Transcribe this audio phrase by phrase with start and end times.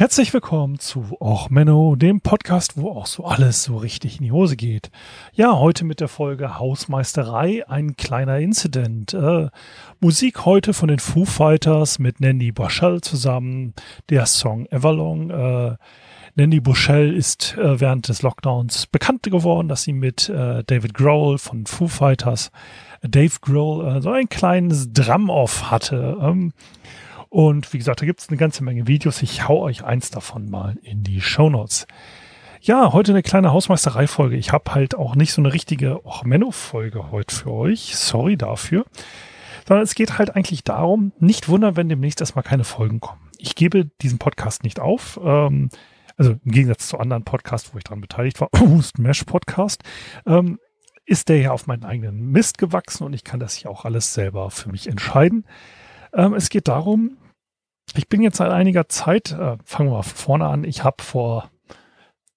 [0.00, 4.32] Herzlich willkommen zu Och Menno, dem Podcast, wo auch so alles so richtig in die
[4.32, 4.90] Hose geht.
[5.34, 9.12] Ja, heute mit der Folge Hausmeisterei, ein kleiner Incident.
[9.12, 9.48] Äh,
[10.00, 13.74] Musik heute von den Foo Fighters mit Nandy Bushell zusammen,
[14.08, 15.28] der Song Everlong.
[15.28, 15.76] Äh,
[16.34, 21.36] Nandy Bushell ist äh, während des Lockdowns bekannt geworden, dass sie mit äh, David Grohl
[21.36, 22.50] von Foo Fighters,
[23.02, 26.16] Dave Grohl, äh, so ein kleines Drum-Off hatte.
[26.22, 26.54] Ähm,
[27.30, 29.22] und wie gesagt, da gibt es eine ganze Menge Videos.
[29.22, 31.86] Ich hau euch eins davon mal in die Show Notes.
[32.60, 34.36] Ja, heute eine kleine Hausmeisterei-Folge.
[34.36, 37.96] Ich habe halt auch nicht so eine richtige Och-Menno-Folge heute für euch.
[37.96, 38.84] Sorry dafür.
[39.66, 43.30] Sondern es geht halt eigentlich darum, nicht wundern, wenn demnächst erstmal keine Folgen kommen.
[43.38, 45.18] Ich gebe diesen Podcast nicht auf.
[45.24, 45.70] Ähm,
[46.16, 48.50] also im Gegensatz zu anderen Podcasts, wo ich dran beteiligt war,
[48.82, 49.84] Smash Podcast,
[50.26, 50.58] ähm,
[51.06, 54.14] ist der ja auf meinen eigenen Mist gewachsen und ich kann das hier auch alles
[54.14, 55.46] selber für mich entscheiden.
[56.14, 57.16] Ähm, es geht darum,
[57.96, 61.02] ich bin jetzt seit einiger Zeit, äh, fangen wir mal von vorne an, ich habe
[61.02, 61.50] vor,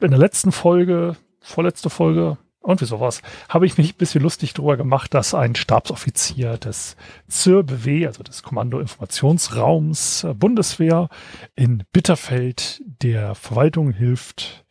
[0.00, 4.76] in der letzten Folge, vorletzte Folge, irgendwie sowas, habe ich mich ein bisschen lustig darüber
[4.76, 6.96] gemacht, dass ein Stabsoffizier des
[7.28, 11.08] ZIRBW, also des Kommando-Informationsraums äh, Bundeswehr
[11.54, 14.64] in Bitterfeld der Verwaltung hilft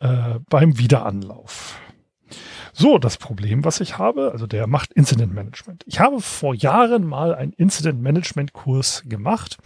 [0.00, 1.63] äh, beim Wiederanlauf.
[2.76, 5.84] So, das Problem, was ich habe, also der macht Incident Management.
[5.86, 9.58] Ich habe vor Jahren mal einen Incident Management Kurs gemacht.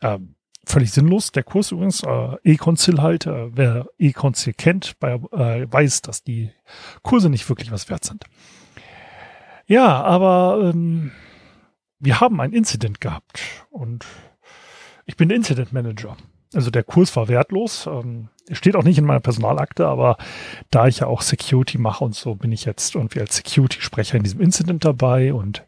[0.00, 1.32] Ähm, völlig sinnlos.
[1.32, 6.50] Der Kurs übrigens, äh, E-Concil halt, äh, wer E-Concil kennt, bei, äh, weiß, dass die
[7.02, 8.24] Kurse nicht wirklich was wert sind.
[9.66, 11.12] Ja, aber ähm,
[11.98, 14.06] wir haben ein Incident gehabt und
[15.04, 16.16] ich bin Incident Manager.
[16.52, 17.86] Also der Kurs war wertlos.
[17.86, 20.16] Ähm, steht auch nicht in meiner Personalakte, aber
[20.70, 24.24] da ich ja auch Security mache und so, bin ich jetzt irgendwie als Security-Sprecher in
[24.24, 25.64] diesem Incident dabei und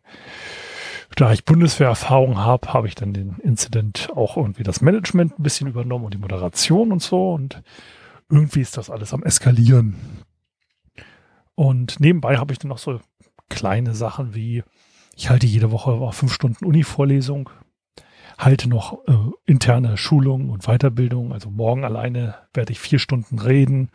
[1.15, 5.69] da ich Bundeswehrerfahrung habe, habe ich dann den Incident auch irgendwie das Management ein bisschen
[5.69, 7.63] übernommen und die Moderation und so und
[8.31, 9.95] irgendwie ist das alles am eskalieren.
[11.55, 13.01] Und nebenbei habe ich dann noch so
[13.51, 14.65] kleine Sachen wie,
[15.15, 17.51] ich halte jede Woche fünf Stunden Uni-Vorlesung,
[18.45, 19.13] halte noch äh,
[19.47, 21.33] interne Schulungen und Weiterbildung.
[21.33, 23.91] Also morgen alleine werde ich vier Stunden reden,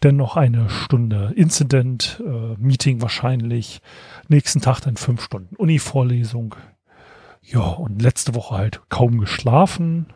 [0.00, 3.80] dann noch eine Stunde Incident, äh, Meeting wahrscheinlich,
[4.28, 6.54] nächsten Tag dann fünf Stunden Uni-Vorlesung.
[7.42, 10.06] Ja, und letzte Woche halt kaum geschlafen.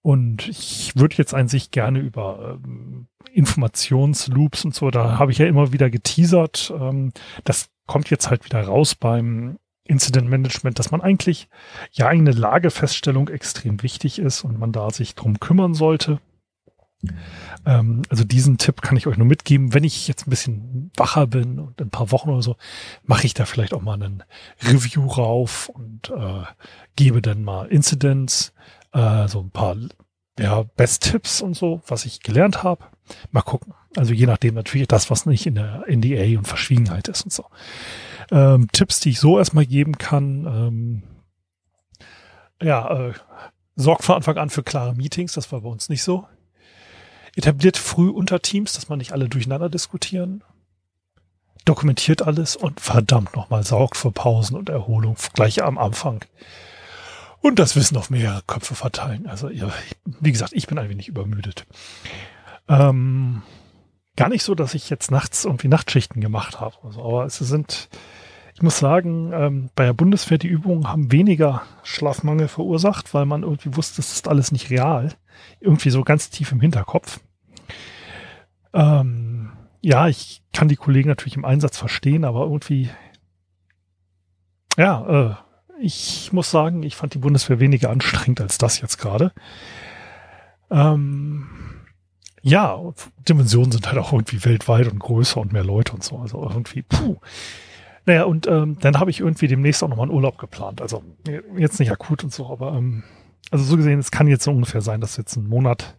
[0.00, 5.38] Und ich würde jetzt an sich gerne über ähm, Informationsloops und so, da habe ich
[5.38, 6.72] ja immer wieder geteasert.
[6.78, 7.12] Ähm,
[7.44, 11.48] das kommt jetzt halt wieder raus beim Incident Management, dass man eigentlich
[11.92, 16.20] ja eine Lagefeststellung extrem wichtig ist und man da sich drum kümmern sollte.
[17.66, 19.74] Ähm, also diesen Tipp kann ich euch nur mitgeben.
[19.74, 22.56] Wenn ich jetzt ein bisschen wacher bin und ein paar Wochen oder so,
[23.04, 24.22] mache ich da vielleicht auch mal einen
[24.62, 26.44] Review rauf und äh,
[26.96, 28.52] gebe dann mal Incidents,
[28.92, 29.76] äh, so ein paar
[30.38, 32.84] ja, Best-Tipps und so, was ich gelernt habe.
[33.30, 33.74] Mal gucken.
[33.96, 37.44] Also je nachdem natürlich das, was nicht in der NDA und Verschwiegenheit ist und so.
[38.30, 40.46] Ähm, Tipps, die ich so erstmal geben kann.
[40.46, 41.02] Ähm,
[42.62, 43.12] ja, äh,
[43.76, 46.26] sorgt von Anfang an für klare Meetings, das war bei uns nicht so.
[47.36, 50.44] Etabliert früh unter Teams, dass man nicht alle durcheinander diskutieren.
[51.64, 56.24] Dokumentiert alles und verdammt nochmal sorgt für Pausen und Erholung gleich am Anfang.
[57.40, 59.26] Und das Wissen auf mehrere Köpfe verteilen.
[59.26, 59.50] Also,
[60.20, 61.66] wie gesagt, ich bin ein wenig übermüdet.
[62.68, 63.42] Ähm,
[64.16, 66.76] gar nicht so, dass ich jetzt nachts irgendwie Nachtschichten gemacht habe.
[66.82, 67.88] Also, aber es sind,
[68.54, 73.42] ich muss sagen, ähm, bei der Bundeswehr die Übungen haben weniger Schlafmangel verursacht, weil man
[73.42, 75.10] irgendwie wusste, es ist alles nicht real.
[75.60, 77.20] Irgendwie so ganz tief im Hinterkopf.
[78.72, 82.90] Ähm, ja, ich kann die Kollegen natürlich im Einsatz verstehen, aber irgendwie,
[84.76, 85.34] ja, äh,
[85.80, 89.32] ich muss sagen, ich fand die Bundeswehr weniger anstrengend als das jetzt gerade.
[90.70, 91.46] Ähm,
[92.44, 92.78] ja,
[93.26, 96.18] Dimensionen sind halt auch irgendwie weltweit und größer und mehr Leute und so.
[96.18, 97.16] Also irgendwie, puh.
[98.04, 100.82] Naja, und ähm, dann habe ich irgendwie demnächst auch nochmal einen Urlaub geplant.
[100.82, 101.02] Also
[101.56, 103.02] jetzt nicht akut und so, aber ähm,
[103.50, 105.96] also so gesehen, es kann jetzt so ungefähr sein, dass jetzt einen Monat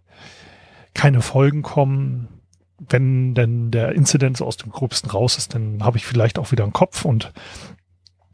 [0.94, 2.28] keine Folgen kommen.
[2.78, 6.52] Wenn denn der Incident so aus dem Gröbsten raus ist, dann habe ich vielleicht auch
[6.52, 7.34] wieder einen Kopf und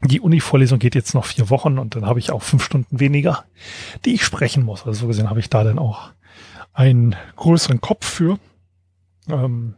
[0.04, 3.44] die Uni-Vorlesung geht jetzt noch vier Wochen und dann habe ich auch fünf Stunden weniger,
[4.04, 4.84] die ich sprechen muss.
[4.84, 6.10] Also so gesehen habe ich da dann auch
[6.72, 8.38] einen größeren Kopf für.
[9.28, 9.74] Ähm,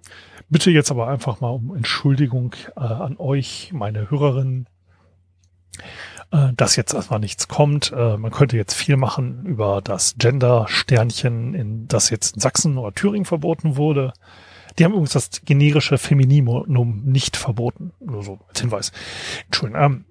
[0.49, 4.69] bitte jetzt aber einfach mal um Entschuldigung äh, an euch, meine Hörerinnen.
[6.31, 7.93] äh, dass jetzt erstmal nichts kommt.
[7.93, 12.94] Äh, man könnte jetzt viel machen über das Gender-Sternchen, in, das jetzt in Sachsen oder
[12.94, 14.12] Thüringen verboten wurde.
[14.79, 17.93] Die haben übrigens das generische Femininum nicht verboten.
[18.00, 18.93] Nur so als Hinweis.
[19.47, 19.82] Entschuldigung.
[19.82, 20.05] Ähm,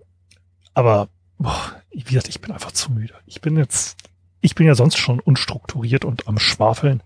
[0.74, 3.14] aber boah, wie gesagt, ich bin einfach zu müde.
[3.26, 3.98] Ich bin jetzt,
[4.44, 7.02] ich bin ja sonst schon unstrukturiert und am Schwafeln.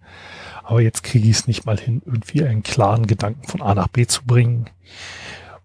[0.64, 3.88] Aber jetzt kriege ich es nicht mal hin, irgendwie einen klaren Gedanken von A nach
[3.88, 4.70] B zu bringen.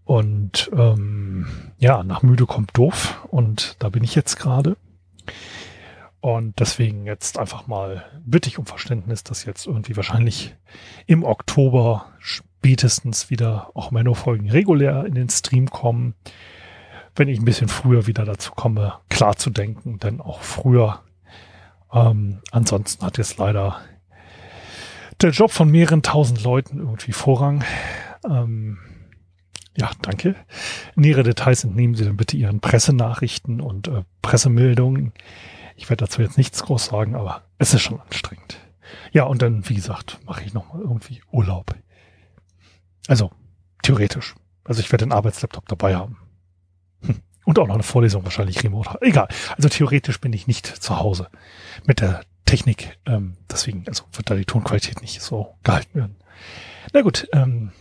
[0.04, 1.46] Und ähm,
[1.78, 3.26] ja, nach müde kommt doof.
[3.28, 4.76] Und da bin ich jetzt gerade.
[6.20, 10.54] Und deswegen jetzt einfach mal bitte ich um Verständnis, dass jetzt irgendwie wahrscheinlich
[11.06, 16.14] im Oktober spätestens wieder auch Menno-Folgen regulär in den Stream kommen.
[17.16, 21.00] Wenn ich ein bisschen früher wieder dazu komme, klar zu denken, denn auch früher.
[21.92, 23.80] Ähm, ansonsten hat jetzt leider
[25.20, 27.64] der Job von mehreren tausend Leuten irgendwie Vorrang.
[28.28, 28.78] Ähm,
[29.76, 30.34] ja, danke.
[30.96, 35.12] Nähere Details entnehmen Sie dann bitte Ihren Pressenachrichten und äh, Pressemeldungen.
[35.76, 38.58] Ich werde dazu jetzt nichts groß sagen, aber es ist schon anstrengend.
[39.12, 41.74] Ja, und dann, wie gesagt, mache ich nochmal irgendwie Urlaub.
[43.08, 43.30] Also,
[43.82, 44.34] theoretisch.
[44.64, 46.18] Also ich werde den Arbeitslaptop dabei haben.
[47.44, 48.98] Und auch noch eine Vorlesung wahrscheinlich remote.
[49.00, 49.28] Egal.
[49.56, 51.28] Also theoretisch bin ich nicht zu Hause
[51.86, 52.98] mit der Technik.
[53.06, 56.16] Ähm, deswegen, also wird da die Tonqualität nicht so gehalten werden.
[56.92, 57.72] Na gut, ähm,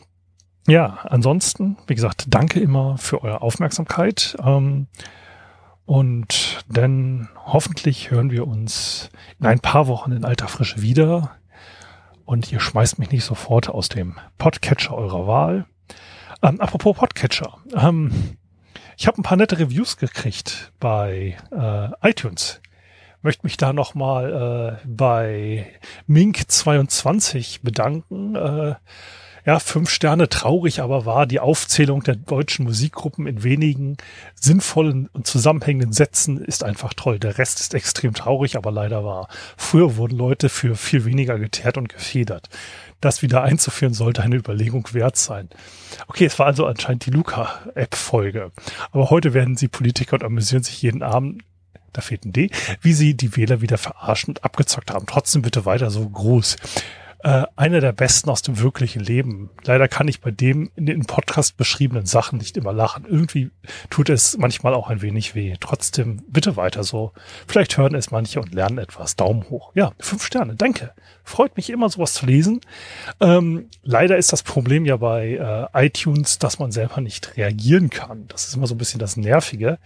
[0.68, 4.36] ja, ansonsten, wie gesagt, danke immer für eure Aufmerksamkeit.
[4.44, 4.88] Ähm,
[5.86, 9.10] und dann hoffentlich hören wir uns
[9.40, 11.32] in ein paar Wochen in alter Frische wieder.
[12.26, 15.66] Und ihr schmeißt mich nicht sofort aus dem Podcatcher eurer Wahl.
[16.42, 17.58] Ähm, apropos Podcatcher.
[17.76, 18.38] Ähm,
[19.02, 22.62] ich habe ein paar nette Reviews gekriegt bei äh, iTunes.
[23.24, 25.66] Möchte mich da nochmal äh, bei
[26.08, 28.36] Mink22 bedanken.
[28.36, 28.76] Äh,
[29.46, 33.98] ja, fünf Sterne traurig aber war die Aufzählung der deutschen Musikgruppen in wenigen
[34.36, 37.20] sinnvollen und zusammenhängenden Sätzen ist einfach toll.
[37.20, 39.28] Der Rest ist extrem traurig, aber leider wahr.
[39.58, 42.50] Früher wurden Leute für viel weniger geteert und gefedert.
[43.00, 45.50] Das wieder einzuführen sollte eine Überlegung wert sein.
[46.08, 48.52] Okay, es war also anscheinend die Luca-App-Folge.
[48.92, 51.44] Aber heute werden sie Politiker und amüsieren sich jeden Abend
[51.94, 52.50] da fehlt ein D,
[52.82, 55.06] wie sie die Wähler wieder verarschen und abgezockt haben.
[55.08, 56.56] Trotzdem bitte weiter so groß
[57.24, 59.52] äh, einer der besten aus dem wirklichen Leben.
[59.64, 63.06] Leider kann ich bei dem in den Podcast beschriebenen Sachen nicht immer lachen.
[63.08, 63.52] Irgendwie
[63.90, 65.56] tut es manchmal auch ein wenig weh.
[65.60, 67.12] Trotzdem bitte weiter so.
[67.48, 69.16] Vielleicht hören es manche und lernen etwas.
[69.16, 69.72] Daumen hoch.
[69.76, 70.56] Ja, fünf Sterne.
[70.56, 70.94] Danke.
[71.24, 72.62] Freut mich immer, sowas zu lesen.
[73.20, 78.28] Ähm, leider ist das Problem ja bei äh, iTunes, dass man selber nicht reagieren kann.
[78.30, 79.78] Das ist immer so ein bisschen das Nervige.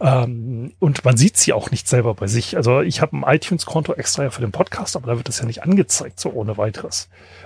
[0.00, 2.56] Ähm, und man sieht sie auch nicht selber bei sich.
[2.56, 5.46] Also ich habe ein iTunes-Konto extra ja für den Podcast, aber da wird das ja
[5.46, 6.75] nicht angezeigt, so ohne weiteres.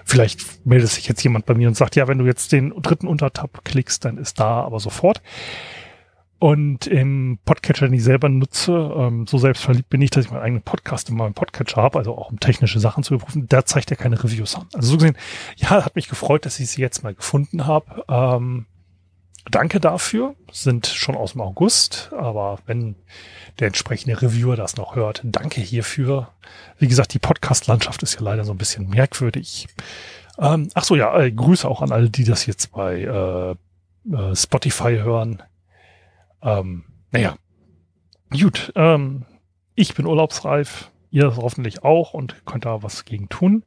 [0.05, 3.07] Vielleicht meldet sich jetzt jemand bei mir und sagt, ja, wenn du jetzt den dritten
[3.07, 5.23] Untertab klickst, dann ist da aber sofort.
[6.41, 10.41] Und im Podcatcher, den ich selber nutze, ähm, so selbstverliebt bin ich, dass ich meinen
[10.41, 13.91] eigenen Podcast in meinem Podcatcher habe, also auch um technische Sachen zu überprüfen, da zeigt
[13.91, 14.67] er keine Reviews an.
[14.73, 15.19] Also so gesehen,
[15.57, 18.05] ja, hat mich gefreut, dass ich sie jetzt mal gefunden habe.
[18.09, 18.65] Ähm,
[19.51, 22.97] danke dafür, sind schon aus dem August, aber wenn
[23.59, 26.31] der entsprechende Reviewer das noch hört, danke hierfür.
[26.79, 29.69] Wie gesagt, die Podcast-Landschaft ist ja leider so ein bisschen merkwürdig.
[30.39, 33.51] Ähm, ach so, ja, äh, Grüße auch an alle, die das jetzt bei äh,
[34.15, 35.43] äh, Spotify hören.
[36.43, 37.37] Ähm, naja,
[38.31, 38.73] gut.
[38.77, 39.27] Ähm,
[39.75, 43.65] ich bin urlaubsreif, ihr hoffentlich auch und könnt da was gegen tun.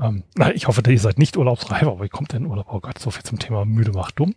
[0.00, 2.66] Ähm, na, ich hoffe, ihr seid nicht urlaubsreif, aber wie kommt denn Urlaub?
[2.70, 4.34] Oh Gott, so viel zum Thema müde macht dumm.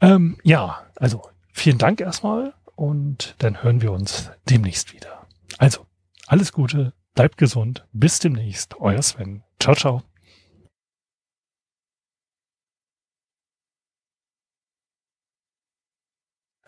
[0.00, 1.22] Ähm, ja, also
[1.52, 5.26] vielen Dank erstmal und dann hören wir uns demnächst wieder.
[5.58, 5.86] Also,
[6.26, 9.42] alles Gute, bleibt gesund, bis demnächst, euer Sven.
[9.58, 10.02] Ciao, ciao.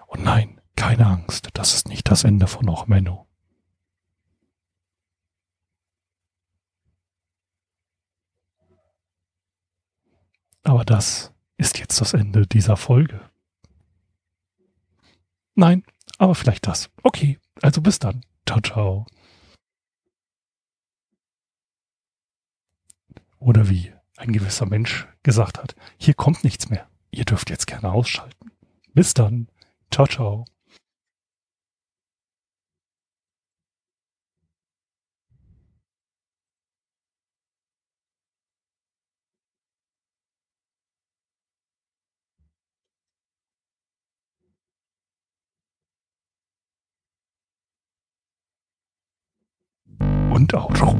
[0.07, 3.27] Und nein, keine Angst, das ist nicht das Ende von Och Menno.
[10.65, 13.21] Aber das ist jetzt das Ende dieser Folge.
[15.55, 15.85] Nein,
[16.19, 16.91] aber vielleicht das.
[17.03, 18.25] Okay, also bis dann.
[18.47, 19.07] Ciao, ciao.
[23.39, 26.89] Oder wie ein gewisser Mensch gesagt hat, hier kommt nichts mehr.
[27.11, 28.51] Ihr dürft jetzt gerne ausschalten.
[28.95, 29.49] Bis dann.
[29.91, 30.47] Ciao, ciao.
[50.35, 50.97] Und Outro.